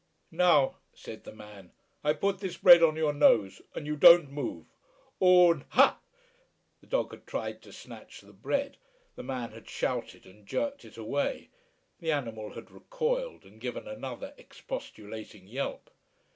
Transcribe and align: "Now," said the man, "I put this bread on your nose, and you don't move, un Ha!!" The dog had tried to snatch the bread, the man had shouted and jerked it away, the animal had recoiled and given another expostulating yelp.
"Now," 0.31 0.77
said 0.95 1.25
the 1.25 1.31
man, 1.31 1.73
"I 2.03 2.13
put 2.13 2.39
this 2.39 2.57
bread 2.57 2.81
on 2.81 2.95
your 2.95 3.13
nose, 3.13 3.61
and 3.75 3.85
you 3.85 3.95
don't 3.95 4.31
move, 4.31 4.65
un 5.21 5.63
Ha!!" 5.69 5.99
The 6.79 6.87
dog 6.87 7.11
had 7.11 7.27
tried 7.27 7.61
to 7.61 7.71
snatch 7.71 8.21
the 8.21 8.33
bread, 8.33 8.77
the 9.15 9.21
man 9.21 9.51
had 9.51 9.69
shouted 9.69 10.25
and 10.25 10.47
jerked 10.47 10.85
it 10.85 10.97
away, 10.97 11.49
the 11.99 12.11
animal 12.11 12.53
had 12.55 12.71
recoiled 12.71 13.45
and 13.45 13.61
given 13.61 13.87
another 13.87 14.33
expostulating 14.39 15.45
yelp. 15.45 15.91